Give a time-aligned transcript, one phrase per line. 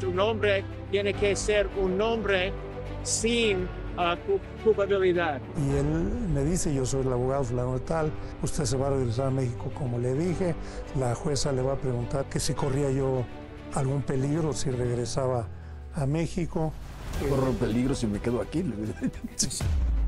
[0.00, 2.52] su nombre tiene que ser un nombre
[3.02, 3.64] sin
[3.96, 4.16] uh,
[4.64, 5.40] culpabilidad.
[5.56, 5.84] Y él
[6.32, 8.10] me dice, yo soy el abogado fulano tal,
[8.42, 10.54] usted se va a regresar a México como le dije,
[10.98, 13.24] la jueza le va a preguntar que si corría yo
[13.74, 15.46] algún peligro si regresaba
[15.94, 16.72] a México.
[17.28, 18.64] Corro peligro si me quedo aquí.